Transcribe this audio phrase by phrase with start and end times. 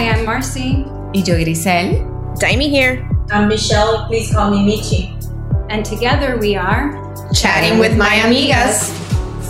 [0.00, 0.86] Hi, I'm Marcy.
[1.12, 2.00] Y yo, Grisel.
[2.38, 3.06] Daimi here.
[3.30, 4.06] I'm Michelle.
[4.06, 5.12] Please call me Michi.
[5.68, 6.96] And together we are
[7.34, 8.88] Chatting with My Amigas.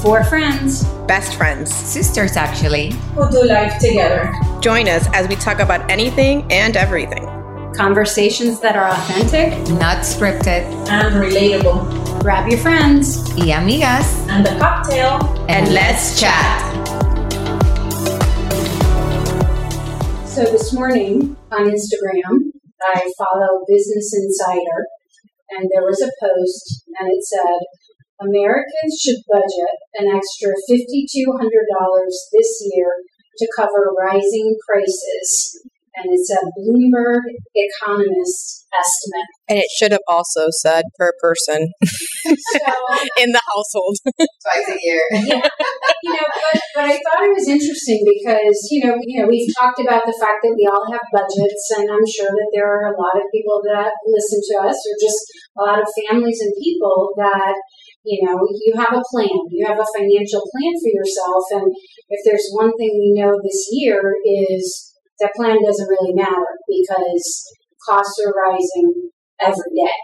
[0.02, 0.82] four friends.
[1.06, 1.72] Best friends.
[1.72, 2.90] Sisters, actually.
[3.14, 4.34] Who do life together.
[4.60, 7.26] Join us as we talk about anything and everything.
[7.72, 9.52] Conversations that are authentic.
[9.78, 10.66] Not scripted.
[10.88, 12.20] And relatable.
[12.22, 13.22] Grab your friends.
[13.36, 14.26] Y amigas.
[14.28, 15.22] And the cocktail.
[15.48, 16.69] And let's chat.
[20.40, 22.32] So this morning on Instagram,
[22.80, 24.88] I follow Business Insider,
[25.50, 27.60] and there was a post, and it said,
[28.22, 30.80] Americans should budget an extra $5,200
[32.32, 32.88] this year
[33.36, 35.60] to cover rising prices.
[35.96, 37.22] And it's a Bloomberg
[37.54, 39.30] economist estimate.
[39.48, 41.72] And it should have also said per person
[42.22, 42.70] So,
[43.18, 43.96] in the household.
[44.06, 45.02] Twice a year.
[45.10, 45.42] yeah,
[46.02, 49.50] you know, but, but I thought it was interesting because you know, you know, we've
[49.58, 52.92] talked about the fact that we all have budgets, and I'm sure that there are
[52.92, 55.20] a lot of people that listen to us, or just
[55.58, 57.56] a lot of families and people that
[58.04, 61.66] you know you have a plan, you have a financial plan for yourself, and
[62.12, 64.89] if there's one thing we know this year is
[65.20, 67.44] that plan doesn't really matter because
[67.88, 69.98] costs are rising every day.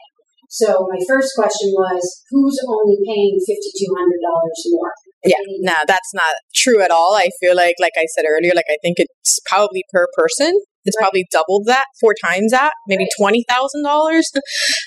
[0.48, 4.92] So my first question was, who's only paying fifty two hundred dollars more?
[5.24, 7.16] Yeah, no, that's not true at all.
[7.16, 10.60] I feel like, like I said earlier, like I think it's probably per person.
[10.86, 11.02] It's Right.
[11.04, 13.16] probably doubled that, four times that, maybe Right.
[13.18, 14.30] twenty thousand dollars.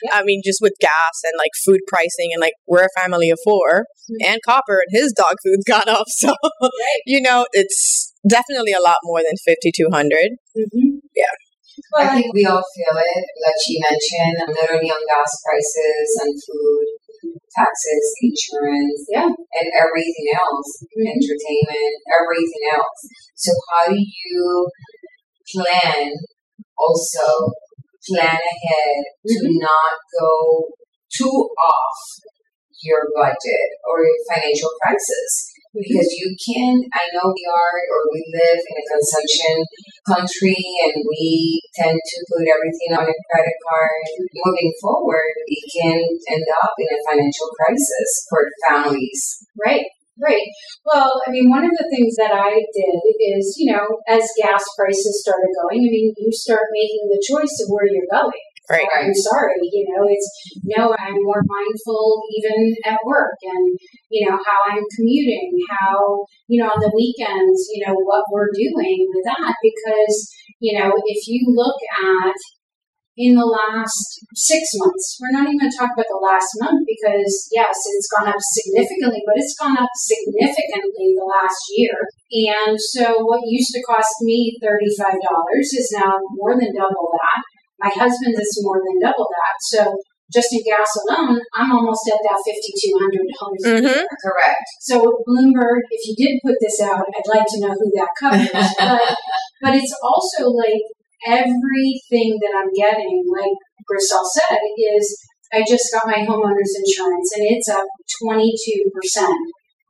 [0.03, 0.16] Yeah.
[0.16, 3.39] I mean, just with gas and like food pricing, and like we're a family of
[3.44, 4.27] 4 Mhm.
[4.31, 6.05] and Copper and his dog food's gone up.
[6.23, 6.33] So
[7.05, 10.39] you know, it's definitely a lot more than fifty two hundred.
[10.58, 11.00] Mm-hmm.
[11.16, 11.36] Yeah.
[11.95, 16.09] Well, I think we all feel it, like she mentioned, not only on gas prices
[16.23, 16.88] and food,
[17.55, 19.31] taxes, insurance, Yeah.
[19.31, 23.00] and everything else, entertainment, everything else.
[23.36, 24.67] So how do you
[25.54, 26.14] plan
[26.77, 27.52] also
[28.08, 28.95] plan ahead
[29.27, 29.60] to mm-hmm.
[29.60, 30.65] not go
[31.11, 31.99] too off
[32.82, 35.54] your budget or your financial crisis?
[35.70, 35.86] Mm-hmm.
[35.86, 39.61] because you can i know we are or we live in a consumption
[40.09, 44.02] country and we tend to put everything on a credit card.
[44.33, 46.02] Moving forward it can
[46.33, 49.45] end up in a financial crisis for families.
[49.61, 49.86] Right,
[50.22, 50.48] right.
[50.86, 53.02] Well, I mean, one of the things that I did
[53.38, 57.56] is, you know, as gas prices started going, I mean, you start making the choice
[57.64, 58.44] of where you're going.
[58.70, 58.86] Right.
[59.02, 60.30] I'm sorry, you know, it's
[60.62, 63.80] no, I'm more mindful even at work and,
[64.12, 68.54] you know, how I'm commuting, how, you know, on the weekends, you know, what we're
[68.54, 69.56] doing with that.
[69.66, 72.36] Because, you know, if you look at
[73.20, 76.88] in the last six months, we're not even going to talk about the last month
[76.88, 82.00] because, yes, it's gone up significantly, but it's gone up significantly the last year.
[82.32, 85.04] And so what used to cost me $35
[85.60, 87.44] is now more than double that.
[87.84, 89.56] My husband is more than double that.
[89.68, 90.00] So
[90.32, 93.20] just in gas alone, I'm almost at that $5,200
[93.60, 94.06] Mm-hmm.
[94.24, 98.10] correct So Bloomberg, if you did put this out, I'd like to know who that
[98.20, 98.74] covers.
[98.80, 99.18] but
[99.62, 100.80] but it's also like
[101.26, 103.58] everything that I'm getting, like
[103.88, 104.60] Grisel said,
[104.96, 105.18] is
[105.54, 107.86] I just got my homeowner's insurance and it's up
[108.24, 109.34] 22%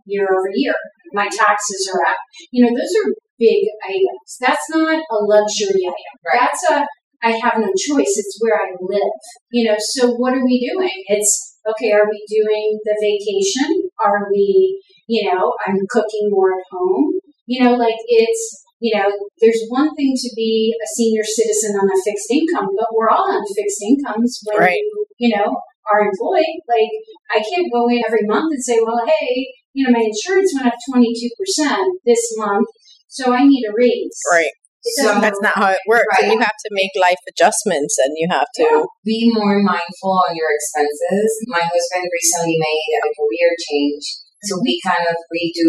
[0.06, 0.76] year over year.
[1.14, 2.18] My taxes are up.
[2.52, 4.38] You know, those are big items.
[4.40, 6.16] That's not a luxury item.
[6.26, 6.40] Right.
[6.42, 6.88] That's a
[7.22, 8.16] I have no choice.
[8.16, 9.12] It's where I live.
[9.52, 11.04] You know, so what are we doing?
[11.08, 13.90] It's okay, are we doing the vacation?
[14.00, 17.20] Are we, you know, I'm cooking more at home?
[17.46, 21.88] You know, like it's, you know, there's one thing to be a senior citizen on
[21.92, 24.80] a fixed income, but we're all on fixed incomes when Right.
[24.80, 25.58] you, you know,
[25.92, 26.58] are employed.
[26.68, 26.92] Like
[27.32, 30.68] I can't go in every month and say, well, hey, you know, my insurance went
[30.68, 32.68] up 22% this month,
[33.08, 34.18] so I need a raise.
[34.32, 34.52] Right.
[34.82, 36.08] It So- That's not how it works.
[36.22, 36.34] And Right.
[36.34, 38.88] you have to make life adjustments and you have to.
[39.04, 41.30] be more mindful on your expenses.
[41.48, 44.04] My husband recently made a career change.
[44.44, 45.68] So we kind of redo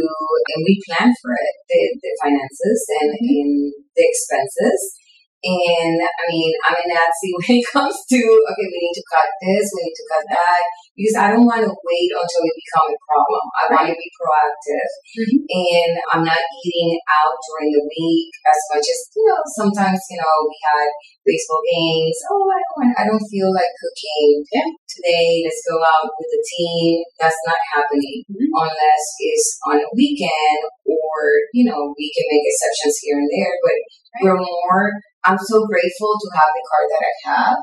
[0.55, 3.41] and we plan for it, the, the finances and, mm-hmm.
[3.43, 5.00] and the expenses.
[5.41, 9.29] And I mean, I'm a Nazi when it comes to, okay, we need to cut
[9.41, 12.93] this, we need to cut that, because I don't want to wait until it becomes
[12.93, 13.45] a problem.
[13.57, 14.91] I want to be proactive.
[15.17, 15.39] Mhm.
[15.49, 20.21] And I'm not eating out during the week as much as, you know, sometimes, you
[20.21, 20.89] know, we had
[21.25, 22.17] baseball games.
[22.29, 24.69] Oh, I don't, want- I don't feel like cooking Yeah.
[24.93, 25.49] today.
[25.49, 27.01] Let's go out with the team.
[27.17, 28.49] That's not happening Mhm.
[28.61, 31.17] unless it's on a weekend or,
[31.57, 33.55] you know, we can make exceptions here and there.
[33.65, 33.79] But
[34.21, 34.93] we're more,
[35.25, 37.59] I'm so grateful to have the car that I have.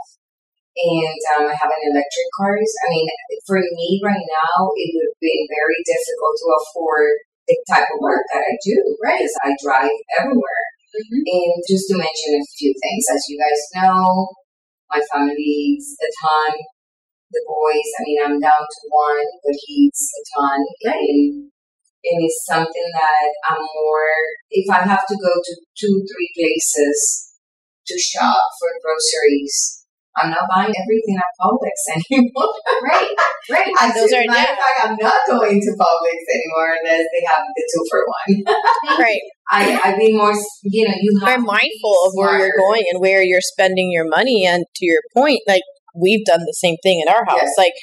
[0.78, 2.54] And um, I have an electric car.
[2.54, 3.08] I mean,
[3.50, 7.14] for me right now, it would be very difficult to afford
[7.50, 9.18] the type of work that I do, right?
[9.18, 10.66] Because I drive everywhere.
[10.94, 11.22] Mhm.
[11.26, 14.30] And just to mention a few things, as you guys know,
[14.92, 16.54] my family's a ton.
[17.32, 20.60] The boys, I mean, I'm down to one, but he's a ton.
[20.94, 21.52] And,
[22.06, 24.12] and it's something that I'm more,
[24.52, 27.27] if I have to go to two, three places
[27.88, 29.86] to shop for groceries,
[30.18, 32.54] I'm not buying everything at Publix anymore.
[32.84, 33.14] Right,
[33.52, 33.74] right.
[33.80, 37.44] I Those are matter of fact, I'm not going to Publix anymore unless they have
[37.56, 39.00] the two for one.
[39.00, 39.22] Right.
[39.50, 43.00] I I've been more, you know, you have Very mindful of where you're going and
[43.00, 44.46] where you're spending your money.
[44.46, 45.62] And to your point, like
[45.96, 47.40] we've done the same thing in our house.
[47.42, 47.54] Yes.
[47.58, 47.74] Like,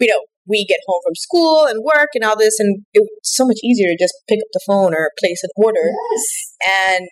[0.00, 3.46] you know, we get home from school and work and all this, and it's so
[3.46, 5.92] much easier to just pick up the phone or place an order.
[6.10, 6.54] Yes.
[6.84, 7.08] And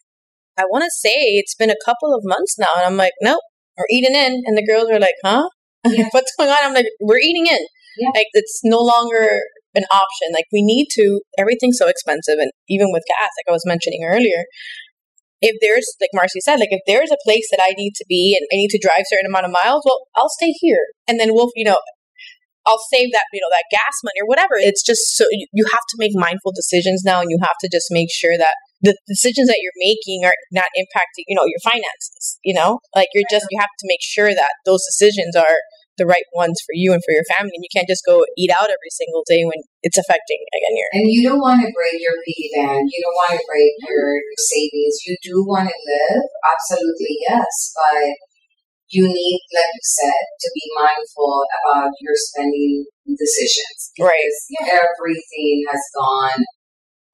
[0.61, 3.41] I want to say it's been a couple of months now, and I'm like, nope,
[3.79, 4.43] we're eating in.
[4.45, 5.49] And the girls are like, huh?
[5.85, 6.09] Yeah.
[6.13, 6.59] What's going on?
[6.61, 7.65] I'm like, we're eating in.
[7.97, 8.11] Yeah.
[8.15, 9.41] Like, it's no longer
[9.75, 10.29] an option.
[10.33, 12.37] Like, we need to, everything's so expensive.
[12.39, 14.45] And even with gas, like I was mentioning earlier,
[15.41, 18.37] if there's, like Marcy said, like if there's a place that I need to be
[18.37, 20.93] and I need to drive a certain amount of miles, well, I'll stay here.
[21.09, 21.81] And then we'll, you know,
[22.67, 24.61] I'll save that, you know, that gas money or whatever.
[24.61, 27.89] It's just so you have to make mindful decisions now and you have to just
[27.91, 32.41] make sure that the decisions that you're making are not impacting, you know, your finances,
[32.43, 32.81] you know?
[32.97, 35.61] Like you're just, you have to make sure that those decisions are
[36.01, 37.53] the right ones for you and for your family.
[37.53, 40.89] And you can't just go eat out every single day when it's affecting, again, your,
[40.97, 42.89] And you don't want to break your piggy bank.
[42.89, 45.05] You don't want to break your, savings.
[45.05, 48.17] You do want to live, absolutely yes, but
[48.89, 53.93] you need, like you said, to be mindful about your spending decisions.
[54.01, 54.17] right.
[54.49, 56.43] Because everything has gone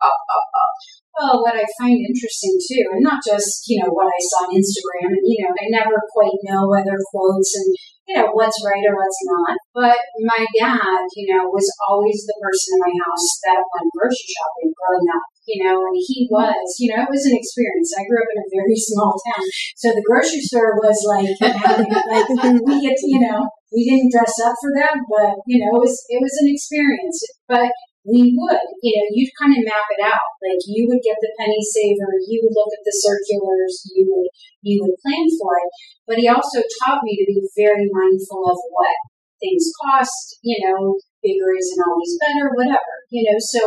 [0.00, 0.74] up, up, up.
[1.16, 4.52] Well, what I find interesting too, and not just, you know, what I saw on
[4.52, 7.72] Instagram, and, you know, I never quite know whether quotes and,
[8.04, 9.56] you know, what's right or what's not.
[9.72, 9.96] But
[10.28, 14.76] my dad, you know, was always the person in my house that went grocery shopping
[14.76, 17.96] growing up, you know, and he was, you know, it was an experience.
[17.96, 19.44] I grew up in a very small town.
[19.80, 21.32] So the grocery store was like,
[22.12, 22.28] like
[22.60, 23.40] we get, to, you know,
[23.72, 27.24] we didn't dress up for that, but, you know, it was, it was an experience.
[27.48, 27.72] But
[28.06, 30.30] we would, you know, you'd kind of map it out.
[30.38, 34.30] Like you would get the penny saver, you would look at the circulars, you would
[34.62, 35.70] you would plan for it.
[36.06, 38.96] But he also taught me to be very mindful of what
[39.42, 40.38] things cost.
[40.46, 42.94] You know, bigger isn't always better, whatever.
[43.10, 43.62] You know, so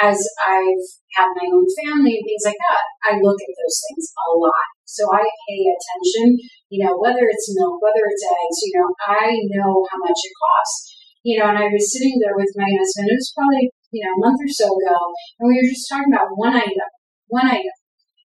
[0.00, 0.86] as I've
[1.16, 4.68] had my own family and things like that, I look at those things a lot.
[4.84, 6.36] So I pay attention.
[6.68, 8.58] You know, whether it's milk, whether it's eggs.
[8.68, 10.89] You know, I know how much it costs
[11.22, 13.12] you know, and I was sitting there with my husband.
[13.12, 14.98] It was probably, you know, a month or so ago,
[15.40, 16.90] and we were just talking about one item,
[17.28, 17.76] one item,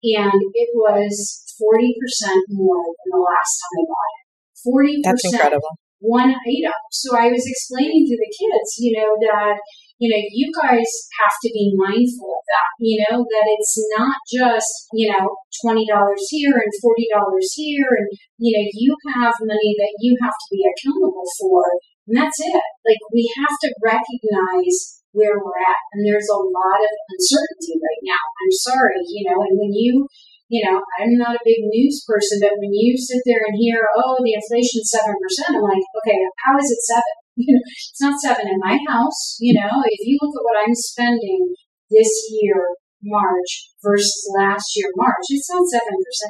[0.04, 4.30] and it was 40% more than the last time I bought it.
[4.64, 5.74] 40% That's incredible.
[6.00, 6.80] one item.
[6.92, 9.60] So I was explaining to the kids, you know, that,
[10.00, 10.88] you know, you guys
[11.20, 15.28] have to be mindful of that, you know, that it's not just, you know,
[15.68, 15.84] $20
[16.32, 17.92] here and $40 here.
[18.00, 18.08] And,
[18.40, 21.64] you know, you have money that you have to be accountable for.
[22.10, 22.64] And that's it.
[22.90, 25.82] Like, we have to recognize where we're at.
[25.94, 28.18] And there's a lot of uncertainty right now.
[28.42, 30.10] I'm sorry, you know, and when you,
[30.50, 33.86] you know, I'm not a big news person, but when you sit there and hear,
[33.94, 35.06] oh, the inflation's 7%,
[35.54, 37.02] I'm like, okay, how is it 7?
[37.40, 39.38] You know, it's not 7 in my house.
[39.40, 41.56] You know, if you look at what I'm spending
[41.90, 42.68] this year,
[43.02, 45.80] March, versus last year, March, it's not 7%.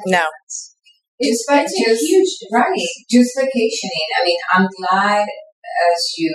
[0.06, 0.18] No.
[0.22, 0.76] difference.
[1.18, 2.78] It's, But it's a just- huge difference.
[2.78, 2.94] Right.
[3.10, 4.06] Just vacationing.
[4.20, 5.26] I mean, I'm glad,
[5.90, 6.32] as you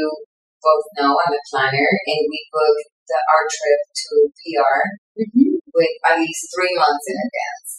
[0.64, 4.78] both know, I'm a planner, and we booked the, our trip to PR
[5.22, 5.60] Mhm.
[5.74, 7.70] with at least three months in advance.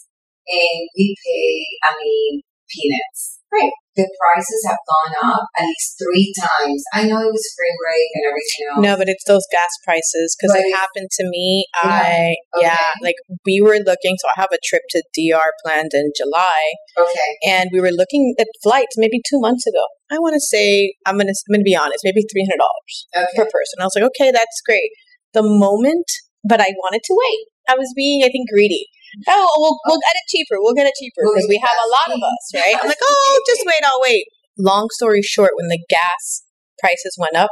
[0.47, 3.36] And we pay, I mean, peanuts.
[3.51, 3.71] Right.
[3.95, 6.83] The prices have gone up at least three times.
[6.93, 8.83] I know it was spring break and everything else.
[8.85, 11.65] No, but it's those gas prices because it happened to me.
[11.83, 11.89] Yeah.
[11.89, 14.15] I yeah, like we were looking.
[14.21, 17.31] So I have a trip to DR planned in July, Okay.
[17.47, 19.85] and we were looking at flights maybe two months ago.
[20.11, 23.37] I want to say I'm gonna I'm gonna be honest, maybe three hundred dollars Okay.
[23.37, 23.81] per person.
[23.81, 24.91] I was like, okay, that's great.
[25.33, 26.05] The moment,
[26.43, 27.45] but I wanted to wait.
[27.67, 28.87] I was being, I think, greedy.
[29.27, 30.57] Oh, we'll, we'll get it cheaper.
[30.59, 32.75] We'll get it cheaper because we have a lot of us, right?
[32.79, 33.83] I'm like, oh, just wait.
[33.83, 34.25] I'll wait.
[34.57, 36.43] Long story short, when the gas
[36.79, 37.51] prices went up,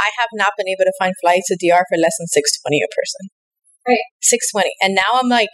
[0.00, 2.80] I have not been able to find flights to DR for less than six twenty
[2.80, 3.30] a person.
[3.86, 4.06] Right.
[4.20, 5.48] Six twenty, and now I'm like,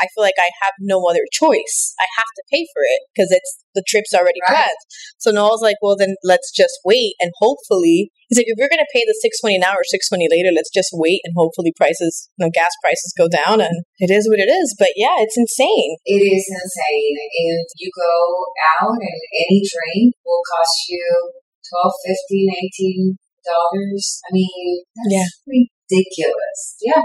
[0.00, 1.94] I feel like I have no other choice.
[2.00, 4.54] I have to pay for it because it's the trip's already Right.
[4.56, 4.82] planned.
[5.18, 8.82] So Noel's like, well, then let's just wait and hopefully, he's like, if you're going
[8.82, 11.72] to pay the six twenty now or six twenty later, let's just wait and hopefully
[11.76, 14.74] prices, you know, gas prices go down and it is what it is.
[14.78, 15.96] But yeah, it's insane.
[16.06, 17.16] It is insane.
[17.48, 18.46] And you go
[18.80, 21.32] out and any drink will cost you
[21.68, 24.20] 12 15 18 dollars.
[24.26, 26.76] I mean, that's ridiculous.
[26.82, 27.02] Yeah.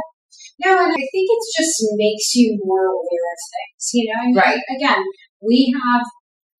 [0.62, 3.83] No, and I think it just makes you more aware of things.
[3.93, 4.62] You know, I mean, Right.
[4.77, 5.03] Again,
[5.41, 6.03] we have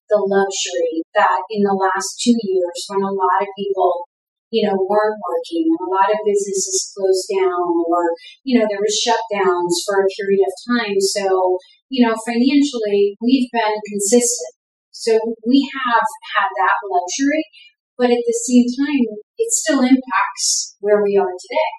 [0.10, 4.06] the luxury that in the last two years, when a lot of people,
[4.52, 8.82] you know, weren't working, and a lot of businesses closed down, or you know, there
[8.82, 10.98] was shutdowns for a period of time.
[11.00, 11.58] So,
[11.90, 14.54] you know, financially, we've been consistent.
[14.92, 16.08] So we have
[16.38, 17.46] had that luxury,
[17.98, 19.06] but at the same time,
[19.38, 21.72] it still impacts where we are today.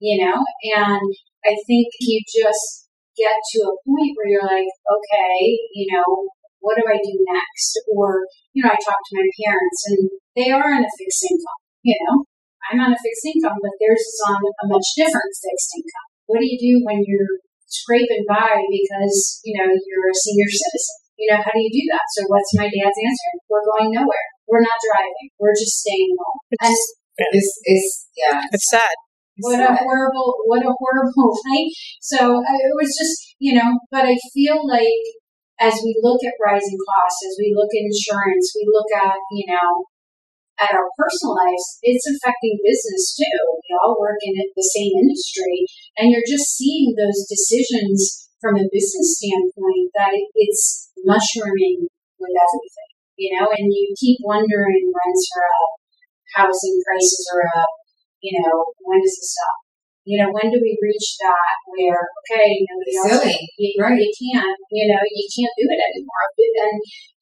[0.00, 0.44] You know,
[0.76, 1.08] and
[1.44, 5.36] I think you just get to a point where you're like, okay,
[5.74, 6.28] you know,
[6.60, 7.80] what do I do next?
[7.96, 10.00] Or, you know, I talk to my parents and
[10.36, 12.24] they are on a fixed income, you know.
[12.68, 16.08] I'm on a fixed income, but theirs is on a much different fixed income.
[16.28, 20.96] What do you do when you're scraping by because, you know, you're a senior citizen?
[21.16, 22.04] You know, how do you do that?
[22.16, 23.30] So what's my dad's answer?
[23.48, 24.28] We're going nowhere.
[24.46, 25.28] We're not driving.
[25.40, 26.40] We're just staying home.
[26.60, 26.76] And
[27.32, 28.40] It's, it's, yeah.
[28.52, 28.96] It's sad.
[29.40, 31.70] What a horrible, what a horrible night.
[32.00, 35.04] So it was just, you know, but I feel like
[35.60, 39.44] as we look at rising costs, as we look at insurance, we look at, you
[39.52, 39.84] know,
[40.60, 43.40] at our personal lives, it's affecting business too.
[43.64, 45.64] We all work in the same industry
[45.96, 51.88] and you're just seeing those decisions from a business standpoint that it, it's mushrooming
[52.20, 55.72] with everything, you know, and you keep wondering rents are up,
[56.36, 57.79] housing prices are up,
[58.22, 59.58] you know, when does it stop?
[60.08, 63.36] You know, when do we reach that where, okay, nobody else, Silly.
[63.60, 64.00] you, Right.
[64.00, 66.24] you can't, you know, you can't do it anymore.
[66.40, 66.76] And,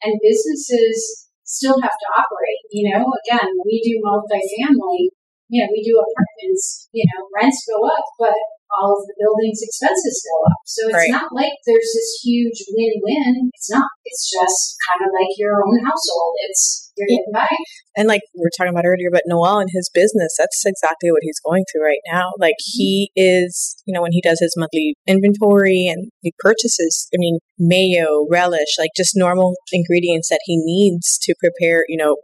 [0.06, 5.10] and businesses still have to operate, you know, again, we do multifamily,
[5.48, 8.36] you know, we do apartments, you know, rents go up, but
[8.76, 10.60] all of the building's expenses go up.
[10.66, 11.14] So it's Right.
[11.14, 13.50] not like there's this huge win-win.
[13.54, 13.88] It's not.
[14.04, 16.34] It's just kind of like your own household.
[16.48, 17.48] It's, you're getting by.
[17.96, 21.22] And like we were talking about earlier, but Noel and his business, that's exactly what
[21.22, 22.32] he's going through right now.
[22.38, 27.18] Like he is, you know, when he does his monthly inventory and he purchases, I
[27.18, 32.16] mean, mayo, relish, like just normal ingredients that he needs to prepare, you know,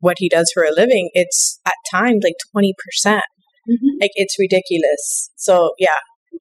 [0.00, 2.34] what he does for a living, it's at times like
[3.06, 3.20] 20%.
[3.68, 4.00] Mhm.
[4.00, 5.30] Like it's ridiculous.
[5.36, 5.98] So yeah,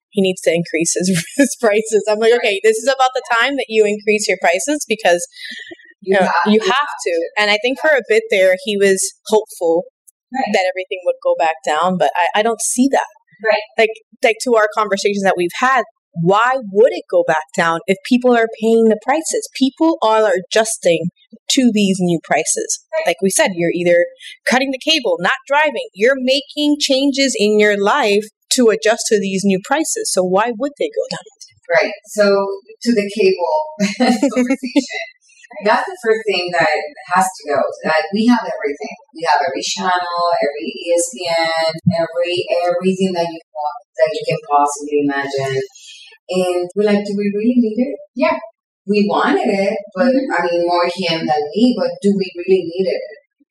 [0.10, 2.06] he needs to increase his, his prices.
[2.10, 5.26] I'm like, okay, this is about the time that you increase your prices because
[6.02, 7.30] You, you, know, have, you have to.
[7.38, 9.84] And I think for a bit there, he was hopeful
[10.34, 10.54] Right.
[10.54, 13.06] that everything would go back down, but I, I don't see that.
[13.44, 13.62] Right.
[13.78, 13.90] Like,
[14.24, 18.36] like to our conversations that we've had, why would it go back down if people
[18.36, 19.50] are paying the prices?
[19.56, 21.08] People are adjusting
[21.52, 22.86] to these new prices.
[23.06, 24.06] Like we said, you're either
[24.46, 25.88] cutting the cable, not driving.
[25.94, 30.12] You're making changes in your life to adjust to these new prices.
[30.12, 31.24] So why would they go down?
[31.72, 31.94] Right.
[32.08, 32.26] So
[32.84, 33.58] to the cable
[34.36, 35.04] conversation,
[35.64, 36.80] that's the first thing that
[37.16, 37.60] has to go.
[37.84, 38.96] That we have everything.
[39.16, 42.36] We have every channel, every ESPN, every
[42.68, 43.40] everything that you
[43.98, 45.62] that you can possibly imagine.
[46.32, 47.96] And we're like, do we really need it?
[48.16, 48.38] Yeah.
[48.88, 51.76] We wanted it, but I mean, more him than me.
[51.78, 53.02] But do we really need it?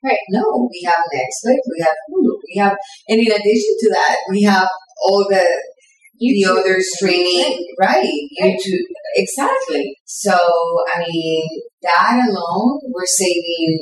[0.02, 0.18] Right.
[0.30, 2.76] No, we have Netflix, we have Hulu, we have,
[3.08, 4.68] and in addition to that, we have
[5.02, 5.46] all the
[6.18, 8.06] the other streaming, right?
[8.40, 9.96] YouTube, exactly.
[10.04, 10.36] So,
[10.94, 11.42] I mean,
[11.82, 13.80] that alone, we're saving,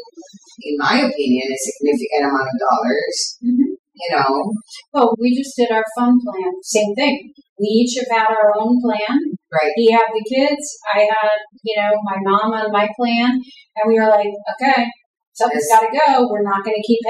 [0.62, 3.38] in my opinion, a significant amount of dollars.
[3.44, 3.74] Mhm.
[4.00, 4.52] You know,
[4.94, 6.52] Oh, we just did our fun plan.
[6.62, 7.32] Same thing.
[7.60, 9.18] We each have had our own plan.
[9.52, 9.72] right?
[9.76, 10.64] He had the kids.
[10.94, 13.30] I had, you know, my mom on my plan.
[13.76, 14.86] And we were like, okay,
[15.34, 15.80] something's Yes.
[15.80, 16.28] got to go.
[16.30, 17.00] We're not going to keep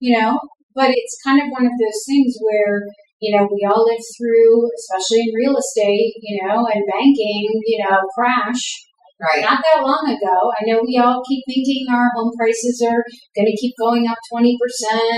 [0.00, 0.38] you know.
[0.74, 2.84] But it's kind of one of those things where,
[3.20, 7.84] you know, we all lived through, especially in real estate, you know, and banking, you
[7.84, 8.60] know, crash
[9.16, 9.40] Right.
[9.40, 10.36] not that long ago.
[10.60, 13.00] I know we all keep thinking our home prices are
[13.32, 14.52] going to keep going up 20%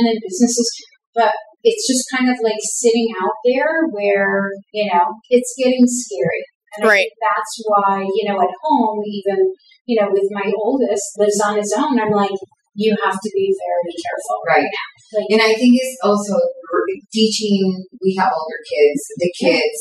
[0.07, 0.71] and businesses,
[1.17, 1.35] but
[1.65, 6.45] it's just kind of like sitting out there where, you know, it's getting scary.
[6.77, 7.09] And I Right.
[7.09, 9.53] think that's why, you know, at home, even,
[9.87, 12.37] you know, with my oldest lives on his own, I'm like,
[12.75, 14.63] you have to be very careful Right.
[14.63, 14.89] now.
[15.19, 16.39] Like, And I think it's also
[17.13, 19.79] teaching, we have older kids, the kids,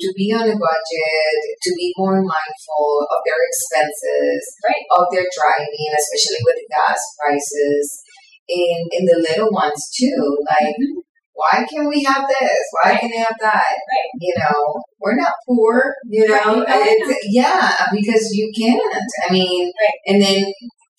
[0.00, 4.84] to be on a budget, to be more mindful of their expenses, Right.
[4.96, 8.00] of their driving, especially with the gas prices,
[8.48, 10.38] and, and the little ones too.
[10.48, 11.04] Like, Mhm.
[11.40, 12.60] Why can't we have this?
[12.74, 13.00] Why Right.
[13.00, 13.72] can't they have that?
[13.92, 14.10] Right.
[14.26, 16.62] You know, we're not poor, you know?
[16.64, 16.76] Right.
[16.76, 18.82] Oh, It's- yeah, because you can't.
[19.26, 19.72] I mean,
[20.08, 20.40] and then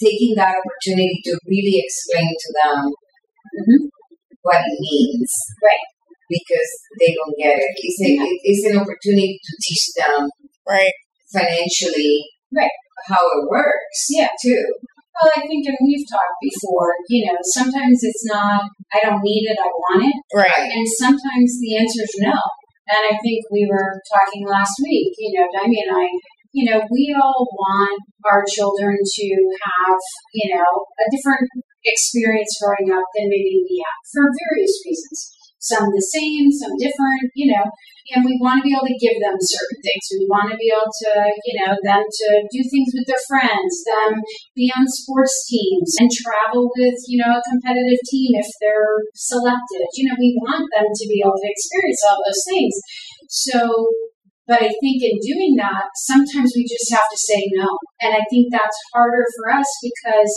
[0.02, 2.78] taking that opportunity to really explain to them
[3.60, 3.80] Mhm.
[4.42, 5.32] what it means.
[5.64, 5.86] Right.
[6.30, 7.72] Because they don't get it.
[7.88, 8.12] It's, a,
[8.50, 10.30] it's an opportunity to teach them
[10.68, 10.94] Right.
[11.34, 12.14] financially
[12.56, 12.72] Right.
[13.10, 14.00] how it works.
[14.10, 14.30] Yeah.
[14.42, 14.64] Too.
[15.12, 18.64] Well, I think, and we've talked before, you know, sometimes it's not,
[18.96, 20.18] I don't need it, I want it.
[20.34, 20.72] Right.
[20.72, 22.38] And sometimes the answer is no.
[22.92, 26.08] And I think we were talking last week, you know, Demi and I,
[26.52, 29.28] you know, we all want our children to
[29.64, 30.00] have,
[30.34, 30.68] you know,
[31.00, 31.48] a different
[31.86, 35.32] experience growing up than maybe we have for various reasons.
[35.62, 37.70] Some the same, some different, you know,
[38.12, 40.04] and we want to be able to give them certain things.
[40.18, 41.12] We want to be able to,
[41.46, 44.20] you know, them to do things with their friends, them
[44.58, 49.86] be on sports teams and travel with, you know, a competitive team if they're selected.
[49.96, 52.74] You know, we want them to be able to experience all those things.
[53.30, 53.60] So,
[54.50, 57.70] but I think in doing that, sometimes we just have to say no.
[58.02, 60.32] And I think that's harder for us because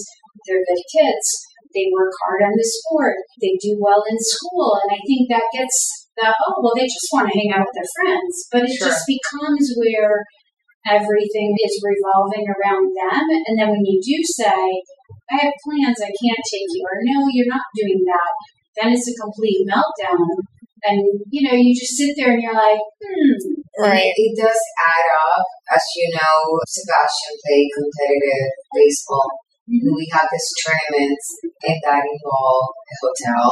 [0.46, 1.26] they're good kids.
[1.74, 3.18] They work hard on the sport.
[3.42, 4.78] They do well in school.
[4.82, 5.76] And I think that gets
[6.16, 8.32] the, oh, well, they just want to hang out with their friends.
[8.50, 8.88] But it Sure.
[8.88, 10.22] just becomes where
[10.86, 13.24] everything is revolving around them.
[13.50, 14.60] And then when you do say,
[15.30, 18.32] I have plans, I can't take you, or no, you're not doing that,
[18.76, 20.28] then it's a complete meltdown.
[20.84, 21.00] And,
[21.32, 24.06] you know, you just sit there and you're like, hmm, Right.
[24.06, 25.42] It, it does add up.
[25.74, 26.38] As you know,
[26.68, 29.26] Sebastian played competitive baseball.
[29.64, 29.96] Mm-hmm.
[29.96, 31.26] We have these tournaments
[31.64, 33.48] and that involve a hotel,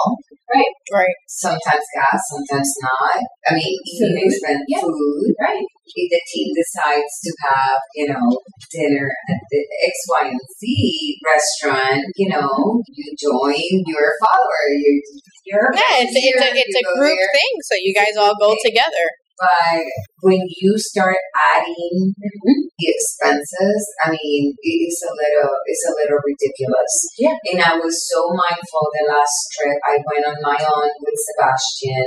[0.53, 0.75] Right.
[0.93, 1.17] Right.
[1.29, 3.25] Sometimes gas, sometimes not.
[3.49, 4.81] I mean, even expensive Yeah.
[4.85, 5.33] food.
[5.41, 5.65] right.
[5.97, 8.27] If the team decides to have, you know,
[8.69, 14.65] dinner at the X, Y, and Z restaurant, you know, you join your follower.
[14.77, 15.01] You,
[15.49, 17.33] you're Yeah, it's, it's a it's a group there.
[17.33, 19.07] thing, so you guys all go together.
[19.39, 19.83] But
[20.23, 21.17] when you start
[21.57, 22.61] adding mm-hmm.
[22.79, 26.93] the expenses, I mean, it's a little, it's a little ridiculous.
[27.19, 27.37] Yeah.
[27.51, 32.07] And I was so mindful the last trip I went on my own with Sebastian,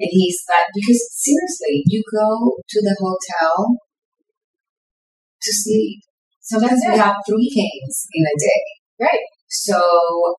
[0.00, 3.76] and he's like, because seriously, you go to the hotel
[5.42, 6.00] to sleep.
[6.40, 8.64] Sometimes we have three games in a day.
[9.00, 9.24] Right.
[9.48, 9.76] So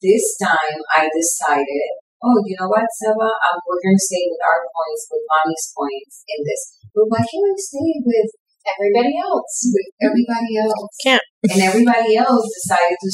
[0.02, 1.92] this time I decided,
[2.24, 5.66] oh, you know what, Seba, um, we're going to stay with our points, with mommy's
[5.74, 6.62] points in this.
[6.94, 8.32] But why can't we stay with
[8.62, 9.74] Everybody else.
[9.74, 10.94] with everybody else?
[11.02, 11.26] Can't.
[11.50, 13.10] And everybody else decided to.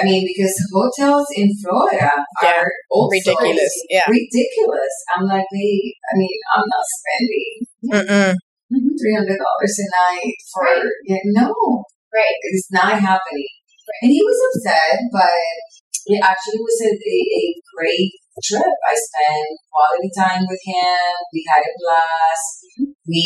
[0.00, 2.08] I mean, because hotels in Florida
[2.40, 3.74] Yeah, are also Ridiculous.
[3.90, 4.06] Yeah.
[4.08, 4.94] ridiculous.
[5.16, 7.52] I'm like, babe, I mean, I'm not spending
[7.92, 8.32] Mm-mm.
[9.00, 10.84] three hundred dollars a night for Right.
[11.04, 11.52] yeah, no,
[12.14, 12.36] Right.
[12.54, 13.50] it's not happening.
[14.00, 15.44] And he was upset, but
[16.06, 18.12] it actually was a, a, a great
[18.42, 18.74] trip.
[18.84, 21.08] I spent quality time with him.
[21.32, 22.48] We had a blast.
[22.76, 22.92] Mm-hmm.
[23.08, 23.24] We,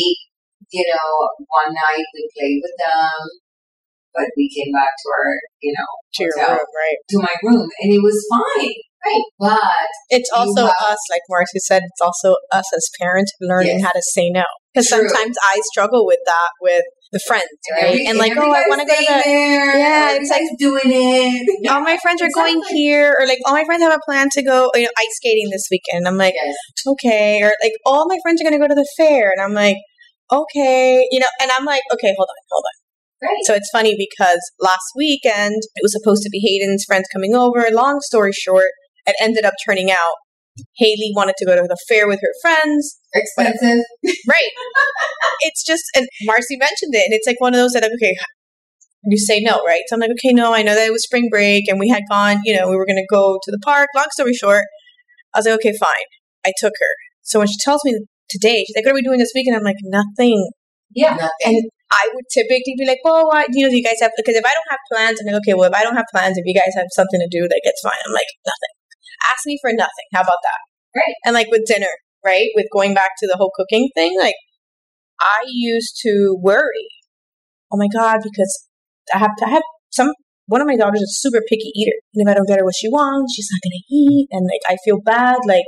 [0.71, 1.11] you know,
[1.49, 3.15] one night we played with them,
[4.13, 5.29] but we came back to our,
[5.61, 6.97] you know, To your hotel, room, right?
[7.09, 8.73] to my room, and it was fine.
[9.05, 9.23] Right.
[9.39, 13.85] But It's also have- us, like Marcy said, it's also us as parents learning Yes.
[13.85, 14.43] how to say no.
[14.73, 17.83] Because sometimes I struggle with that with the friends, right?
[17.85, 19.21] every- and like, oh, I want to go to the.
[19.23, 19.79] there.
[19.79, 21.47] Yeah, it's like doing it.
[21.71, 24.43] All my friends are going here, or like all my friends have a plan to
[24.43, 26.05] go, you know, ice skating this weekend.
[26.07, 26.55] I'm like, Yes.
[26.85, 29.77] okay, or like all my friends are gonna go to the fair, and I'm like,
[30.31, 32.88] okay, you know, and I'm like, okay, hold on, hold on.
[33.21, 33.43] Right.
[33.43, 37.67] So it's funny because last weekend it was supposed to be Hayden's friends coming over.
[37.71, 38.71] Long story short,
[39.05, 40.15] it ended up turning out
[40.77, 42.97] Haley wanted to go to the fair with her friends.
[43.13, 43.83] Expensive.
[44.27, 44.51] Right.
[45.41, 48.15] it's just, and Marcy mentioned it, and it's like one of those that, okay,
[49.05, 49.81] you say no, right?
[49.87, 52.03] So I'm like, okay, no, I know that it was spring break and we had
[52.09, 53.87] gone, you know, we were going to go to the park.
[53.95, 54.63] Long story short,
[55.33, 56.09] I was like, okay, fine.
[56.45, 56.93] I took her.
[57.21, 57.97] So when she tells me
[58.29, 59.55] today, she's like, what are we doing this weekend?
[59.55, 60.49] I'm like, nothing.
[60.93, 61.15] Yeah.
[61.15, 61.69] Nothing.
[61.91, 64.45] I would typically be like, well, why, you know, do you guys have, because if
[64.45, 66.53] I don't have plans, I'm like, okay, well, if I don't have plans, if you
[66.53, 67.97] guys have something to do, like, it's fine.
[68.05, 68.73] I'm like, nothing.
[69.25, 70.07] Ask me for nothing.
[70.13, 70.61] How about that?
[70.95, 71.15] Right.
[71.25, 71.89] And like with dinner,
[72.23, 72.49] right?
[72.55, 74.35] With going back to the whole cooking thing, like,
[75.19, 76.87] I used to worry,
[77.73, 78.67] oh my God, because
[79.13, 80.13] I have, I have some,
[80.45, 81.97] one of my daughters is a super picky eater.
[82.13, 84.27] And if I don't get her what she wants, she's not going to eat.
[84.31, 85.37] And like, I feel bad.
[85.47, 85.65] Like,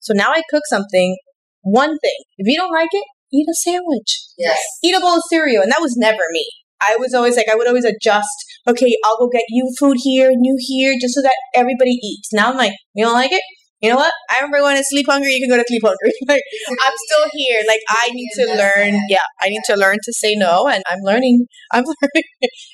[0.00, 1.16] so now I cook something,
[1.62, 2.18] one thing.
[2.38, 4.58] If you don't like it, eat a sandwich Yes.
[4.82, 5.62] eat a bowl of cereal.
[5.62, 6.46] And that was never me.
[6.80, 8.36] I was always like, I would always adjust.
[8.68, 12.32] Okay, I'll go get you food here and you here just so that everybody eats.
[12.32, 13.42] Now I'm like, you don't like it?
[13.80, 14.12] You know what?
[14.30, 16.12] I remember when it's sleep hungry, you can go to sleep hungry.
[16.28, 17.60] like, I'm still here.
[17.68, 18.98] Like, I need to learn.
[19.08, 20.68] Yeah, I need to learn to say no.
[20.68, 21.46] And I'm learning.
[21.72, 22.24] I'm learning.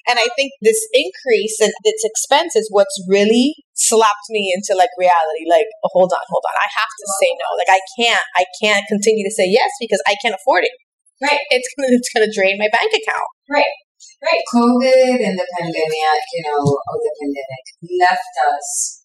[0.08, 4.92] and I think this increase in its expense is what's really slapped me into like
[5.00, 5.48] reality.
[5.48, 6.56] Like, oh, hold on, hold on.
[6.60, 7.48] I have to say no.
[7.56, 10.76] Like, I can't, I can't continue to say yes because I can't afford it.
[11.20, 11.40] Right.
[11.48, 13.28] It's gonna, it's gonna drain my bank account.
[13.48, 13.74] Right.
[14.20, 14.44] Right.
[14.52, 17.64] COVID and the pandemic, you know, or the pandemic
[18.00, 19.00] left us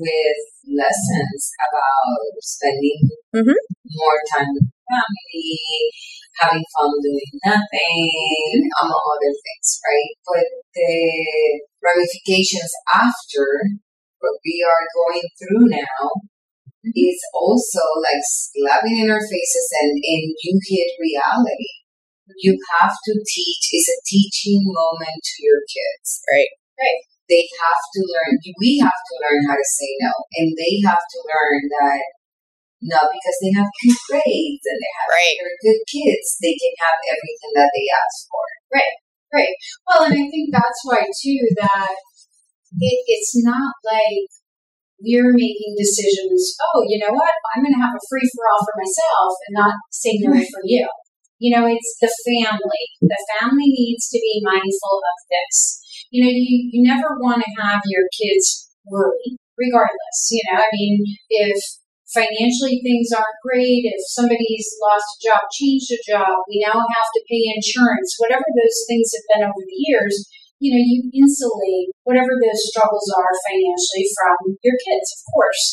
[0.00, 3.54] with lessons about spending Mhm.
[3.96, 5.56] more time with family,
[6.40, 10.12] having fun doing nothing, among other things, right?
[10.26, 13.46] But the ramifications after
[14.24, 16.00] what we are going through now
[16.80, 16.96] mm-hmm.
[16.96, 21.72] is also like slapping in our faces and, and you hit reality.
[22.24, 22.40] Mm-hmm.
[22.40, 26.24] You have to teach, it's a teaching moment to your kids.
[26.32, 26.52] Right.
[26.80, 27.00] Right.
[27.28, 30.12] They have to learn, we have to learn how to say no.
[30.40, 32.04] And they have to learn that
[32.84, 35.36] no, because they have good grades and they have Right.
[35.40, 38.44] they're good kids, they can have everything that they ask for.
[38.72, 38.96] Right.
[39.32, 39.56] Right.
[39.88, 41.96] Well, and I think that's why too that
[42.80, 44.30] it, it's not like
[45.02, 46.56] we're making decisions.
[46.72, 47.34] Oh, you know what?
[47.54, 50.62] I'm going to have a free for all for myself and not say no for
[50.64, 50.88] you.
[51.38, 52.84] You know, it's the family.
[53.02, 55.82] The family needs to be mindful of this.
[56.10, 60.18] You know, you, you never want to have your kids worry, regardless.
[60.30, 61.58] You know, I mean, if
[62.14, 67.10] financially things aren't great, if somebody's lost a job, changed a job, we now have
[67.18, 70.14] to pay insurance, whatever those things have been over the years,
[70.60, 75.64] you know, you insulate whatever those struggles are financially from your kids, of course.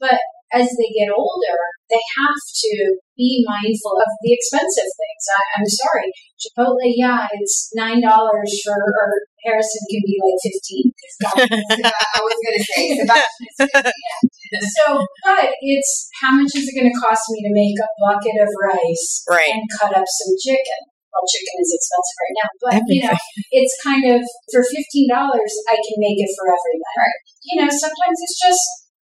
[0.00, 0.18] But
[0.54, 1.58] as they get older,
[1.90, 2.72] they have to
[3.16, 5.24] be mindful of the expensive things.
[5.26, 9.10] I, I'm sorry, Chipotle, yeah, it's nine dollars for, or
[9.44, 10.86] Harrison can be like fifteen.
[11.26, 13.92] I was gonna say Sebastian
[14.78, 18.38] So, but it's how much is it going to cost me to make a bucket
[18.40, 19.48] of rice Right.
[19.50, 20.80] and cut up some chicken?
[21.16, 23.16] Well, chicken is expensive right now, but you know,
[23.56, 24.20] it's kind of
[24.52, 26.96] for fifteen dollars, I can make it for everyone.
[27.00, 27.20] Right.
[27.48, 28.64] You know, sometimes it's just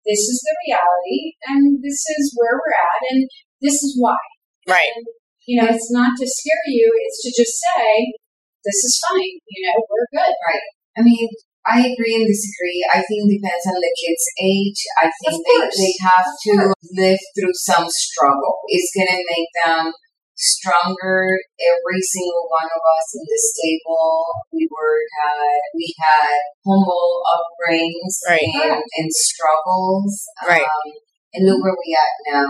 [0.09, 3.29] this is the reality, and this is where we're at, and
[3.61, 4.17] this is why.
[4.65, 4.89] Right.
[4.89, 5.05] And,
[5.45, 8.17] you know, it's not to scare you; it's to just say
[8.65, 9.37] this is fine.
[9.53, 10.33] You know, we're good.
[10.33, 10.65] Right.
[10.97, 11.29] I mean,
[11.69, 12.81] I agree and disagree.
[12.89, 14.81] I think it depends on the kid's age.
[14.97, 18.65] I think they, they have to live through some struggle.
[18.73, 19.93] It's gonna make them
[20.39, 21.35] stronger.
[21.59, 24.23] Every single one of us in this table,
[24.55, 28.47] we were had we had humble upbringings Right.
[28.63, 30.23] and, and struggles.
[30.47, 30.63] Right.
[30.63, 30.87] Um,
[31.35, 32.49] and look where we at now.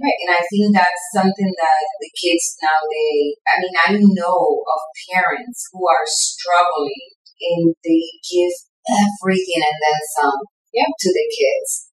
[0.00, 0.18] Right.
[0.24, 4.80] And I think that's something that the kids nowadays, I mean, I know of
[5.12, 7.04] parents who are struggling
[7.40, 8.54] and they give
[8.88, 10.38] everything and then some
[10.72, 10.88] Yeah.
[10.88, 11.88] to the kids.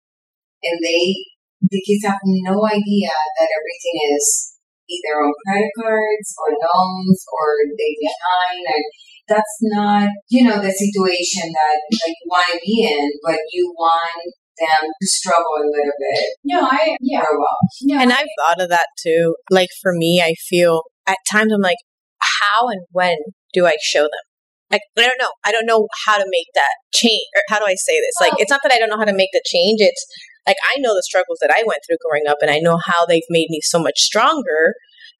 [0.64, 1.16] And they,
[1.62, 4.56] the kids have no idea that everything is
[4.90, 8.86] either on credit cards or loans or they behind and
[9.28, 13.74] that's not, you know, the situation that, that you want to be in, but you
[13.78, 17.22] want them to struggle a little bit, No, I yeah.
[17.22, 17.58] grow up.
[17.84, 19.36] No, And I've thought of that too.
[19.50, 21.78] Like for me, I feel at times I'm like,
[22.20, 23.16] how and when
[23.54, 24.26] do I show them?
[24.72, 25.32] Like I don't know.
[25.46, 27.28] I don't know how to make that change.
[27.36, 28.16] Or how do I say this?
[28.20, 29.80] Like it's not that I don't know how to make the change.
[29.82, 30.06] It's
[30.48, 33.06] like I know the struggles that I went through growing up, and I know how
[33.06, 34.74] they've made me so much stronger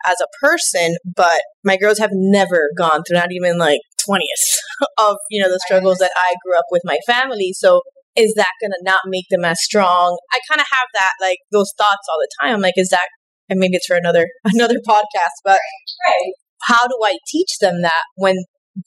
[0.06, 0.96] as a person.
[1.16, 4.60] But my girls have never gone through not even like twentieth
[4.98, 7.54] of you know the struggles that I grew up with my family.
[7.54, 7.82] So
[8.16, 10.18] is that gonna not make them as strong?
[10.32, 12.56] I kind of have that like those thoughts all the time.
[12.56, 13.08] I'm like, is that?
[13.50, 15.60] And maybe it's for another another podcast, but
[16.08, 16.34] right.
[16.68, 18.38] how do I teach them that when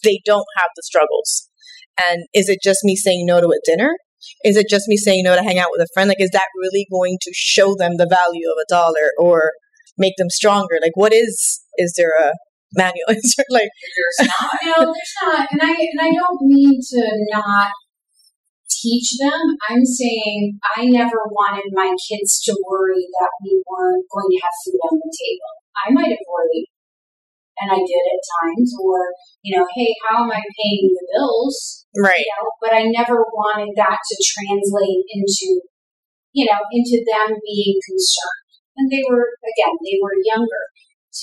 [0.03, 1.49] they don't have the struggles?
[2.09, 3.97] And is it just me saying no to a dinner?
[4.45, 6.09] Is it just me saying no to hang out with a friend?
[6.09, 9.53] Like, is that really going to show them the value of a dollar or
[9.99, 10.79] make them stronger?
[10.81, 12.33] Like, what is, is there a
[12.75, 13.05] manual?
[13.09, 14.51] Is there like, There's not.
[14.63, 17.71] No, there's not, and I and I don't mean to not
[18.69, 19.57] teach them.
[19.71, 24.57] I'm saying I never wanted my kids to worry that we weren't going to have
[24.65, 25.53] food on the table.
[25.77, 26.67] I might have worried,
[27.61, 31.87] and I did at times, or you know, hey, how am I paying the bills?
[31.97, 35.61] right, You know, but I never wanted that to translate into,
[36.33, 38.45] you know, into them being concerned.
[38.77, 40.65] And they were again, they were younger.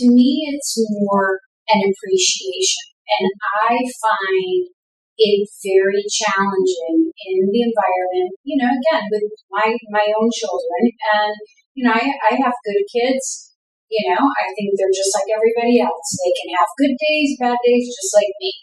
[0.02, 0.74] To me, it's
[1.06, 2.94] more an appreciation.
[3.04, 3.30] And
[3.70, 4.74] I find
[5.18, 10.82] it very challenging in the environment, you know, again, with my, my own children.
[11.14, 11.36] And,
[11.76, 13.53] you know, I, I have good kids.
[13.94, 16.18] You know, I think they're just like everybody else.
[16.18, 18.54] They can have good days, bad days, just like me.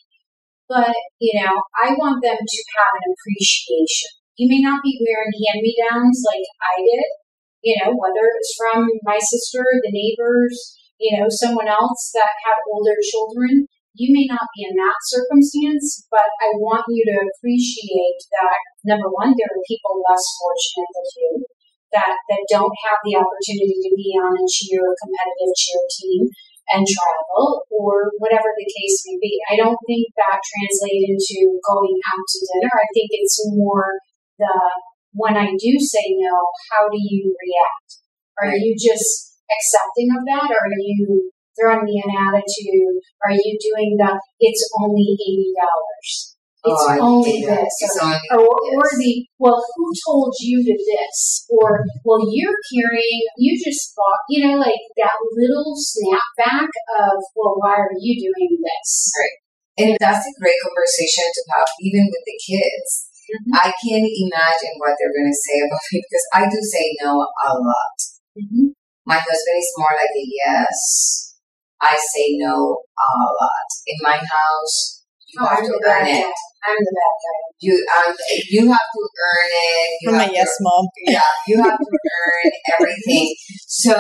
[0.67, 4.11] But, you know, I want them to have an appreciation.
[4.35, 7.09] You may not be wearing hand me downs like I did,
[7.63, 12.67] you know, whether it's from my sister, the neighbors, you know, someone else that had
[12.67, 13.71] older children.
[13.95, 19.11] You may not be in that circumstance, but I want you to appreciate that number
[19.15, 21.31] one, there are people less fortunate than you
[21.93, 26.23] that, that don't have the opportunity to be on a cheer competitive cheer team
[26.71, 29.35] and travel or whatever the case may be.
[29.51, 32.71] I don't think that translates into going out to dinner.
[32.71, 33.99] I think it's more
[34.39, 34.55] the
[35.13, 36.35] when I do say no,
[36.71, 37.91] how do you react?
[38.39, 40.55] Are you just accepting of that?
[40.55, 43.03] Or are you throwing me an attitude?
[43.27, 46.30] Are you doing the it's only eighty dollars?
[46.61, 51.49] It's Oh, only this, It's or, or, or the well, who told you to this,
[51.49, 56.69] or well, you're carrying, you just bought, you know, like that little snapback
[57.01, 59.09] of, well, why are you doing this?
[59.17, 59.37] Right.
[59.81, 63.09] And that's a great conversation to have even with the kids.
[63.31, 63.57] Mhm.
[63.57, 67.25] I can't imagine what they're going to say about me because I do say no
[67.25, 67.97] a lot.
[68.37, 68.77] Mm-hmm.
[69.07, 71.37] My husband is more like a yes.
[71.81, 73.69] I say no a lot.
[73.87, 75.00] In my house,
[75.33, 76.23] you Oh, have I'm to the bad earn it.
[76.23, 76.33] guy.
[76.67, 77.39] I'm the bad guy.
[77.61, 78.13] You um,
[78.51, 79.89] you have to earn it.
[80.03, 80.85] You I'm a yes to, mom.
[81.07, 83.35] yeah, you have to earn everything.
[83.69, 83.95] So,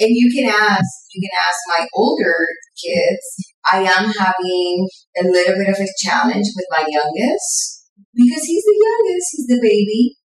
[0.00, 2.36] and you can ask, you can ask my older
[2.82, 3.24] kids.
[3.72, 4.88] I am having
[5.18, 9.60] a little bit of a challenge with my youngest because he's the youngest, he's the
[9.60, 10.16] baby,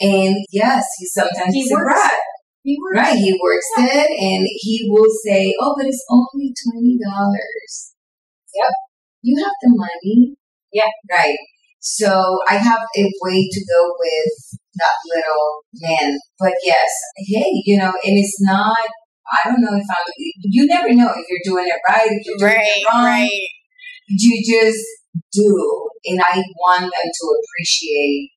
[0.00, 2.20] and yes, he sometimes He he's a works brat.
[2.64, 6.98] You were Right, he works it, and he will say, "Oh, but it's only twenty
[6.98, 7.92] dollars."
[8.54, 8.72] Yep,
[9.22, 10.34] you have the money.
[10.72, 10.90] Yeah.
[11.10, 11.38] right.
[11.80, 17.76] So I have a way to go with that little man, but yes, hey, you
[17.78, 18.78] know, and it's not.
[19.32, 20.06] I don't know if I'm.
[20.42, 23.04] You never know if you're doing it right, if you're doing Right, it wrong.
[23.04, 23.40] right.
[24.08, 24.84] You just
[25.32, 28.30] do, and I want them to appreciate.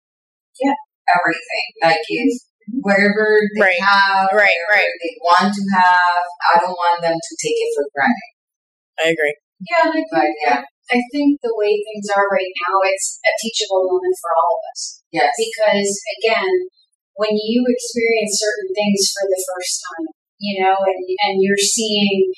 [0.61, 0.73] Yeah.
[1.11, 1.67] everything.
[1.83, 2.31] Like if
[2.69, 2.79] mm-hmm.
[2.81, 4.91] wherever they Right, have, right, right.
[5.03, 8.31] they want to have, I don't want them to take it for granted.
[8.99, 9.35] I agree.
[9.61, 13.17] Yeah, and I think, But yeah, I think the way things are right now, it's
[13.25, 15.01] a teachable moment for all of us.
[15.09, 15.89] yes, Because
[16.21, 16.69] again,
[17.15, 22.29] when you experience certain things for the first time, you know, and, and you're seeing,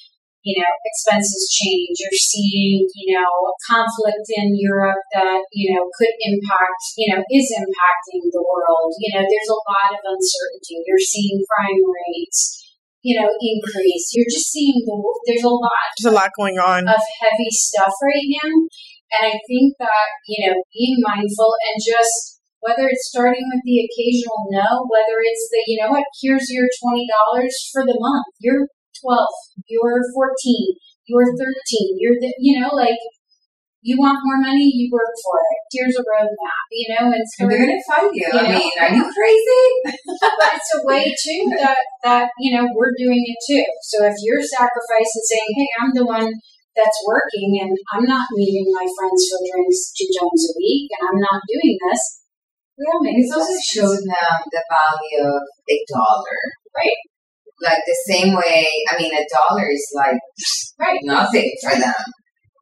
[0.45, 5.89] you know, expenses change, you're seeing, you know, a conflict in Europe that, you know,
[5.97, 8.93] could impact, you know, is impacting the world.
[9.01, 10.85] You know, there's a lot of uncertainty.
[10.85, 12.66] You're seeing crime rates,
[13.03, 14.11] you know, increase.
[14.13, 14.95] You're just seeing the,
[15.27, 16.87] there's a lot There's a lot going on.
[16.87, 18.51] of heavy stuff right now.
[19.17, 23.79] And I think that, you know, being mindful and just whether it's starting with the
[23.85, 27.07] occasional no, whether it's the, you know what, here's your $20
[27.71, 28.27] for the month.
[28.41, 28.67] You're
[28.99, 29.27] 12,
[29.69, 32.99] you're 14, you're 13, you're the, you know, like,
[33.81, 35.57] you want more money, you work for it.
[35.71, 38.25] Here's a roadmap, you know, and so they're gonna fight you.
[38.25, 38.57] You I know?
[38.57, 39.65] mean, are you crazy?
[40.41, 43.63] but it's a way too that that you know we're doing it too.
[43.83, 46.29] So if you're sacrificing, saying, "Hey, I'm the one
[46.75, 51.03] that's working, and I'm not meeting my friends for drinks two times a week, and
[51.13, 52.01] I'm not doing this,"
[52.77, 56.39] we all make It also showed them the value of a dollar.
[56.75, 56.99] Right.
[57.61, 60.19] Like the same way, I mean, a dollar is like
[60.79, 60.99] Right.
[61.03, 62.01] nothing for them.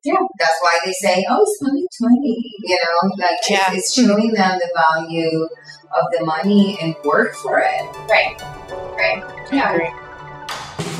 [0.05, 0.13] Yeah.
[0.39, 2.51] That's why they say, oh, it's only 20.
[2.63, 3.73] You know, like it's- Yeah.
[3.73, 7.81] it's, showing them the value of the money and work for it.
[8.09, 8.39] right,
[8.97, 9.73] right, I yeah.
[9.73, 9.89] agree.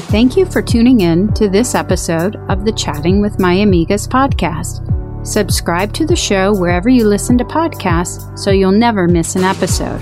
[0.09, 4.81] Thank you for tuning in to this episode of the Chatting with My Amigas podcast.
[5.25, 9.99] Subscribe to the show wherever you listen to podcasts so you'll never miss an episode.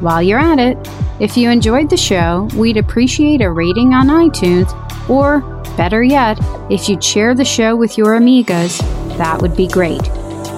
[0.00, 0.76] While you're at it,
[1.20, 4.70] if you enjoyed the show, we'd appreciate a rating on iTunes,
[5.08, 5.40] or
[5.76, 6.38] better yet,
[6.70, 8.78] if you'd share the show with your amigas,
[9.16, 10.02] that would be great.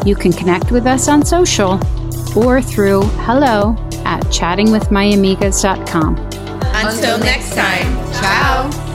[0.05, 1.81] You can connect with us on social
[2.37, 6.17] or through hello at chattingwithmyamigas.com.
[6.75, 8.88] Until next time.